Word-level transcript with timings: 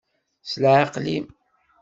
S 0.49 0.53
leɛqel-im. 0.61 1.25